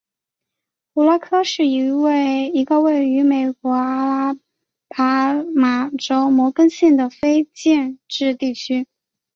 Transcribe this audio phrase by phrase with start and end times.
[0.95, 1.87] 胡拉科是一
[2.65, 4.39] 个位于美国阿拉
[4.89, 8.87] 巴马州摩根县的非建制地区。